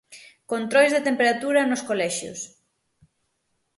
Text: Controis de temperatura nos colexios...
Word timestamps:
Controis 0.51 0.91
de 0.95 1.01
temperatura 1.07 1.67
nos 1.69 1.85
colexios... 1.89 2.39